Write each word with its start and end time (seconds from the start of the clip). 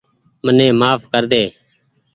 مني 0.45 0.67
مهاڦ 0.79 0.99
ڪر 1.11 1.23
ۮي 1.31 1.43